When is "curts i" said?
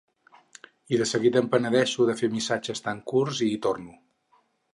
3.13-3.51